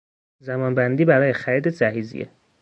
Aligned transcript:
زمان 0.39 0.75
بندی 0.75 1.05
برای 1.05 1.33
خرید 1.33 1.67
جهیزیه 1.67 2.29